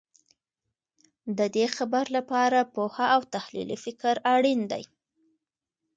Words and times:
د 1.37 1.39
دې 1.55 1.65
خبر 1.75 2.05
لپاره 2.17 2.69
پوهه 2.75 3.05
او 3.15 3.21
تحلیلي 3.33 3.77
فکر 3.85 4.15
اړین 4.35 4.61
دی. 4.71 4.83